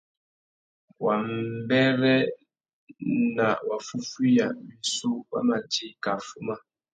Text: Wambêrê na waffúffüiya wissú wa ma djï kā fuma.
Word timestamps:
Wambêrê 1.03 2.17
na 3.35 3.47
waffúffüiya 3.67 4.47
wissú 4.65 5.11
wa 5.31 5.39
ma 5.47 5.57
djï 5.71 5.87
kā 6.03 6.13
fuma. 6.27 6.55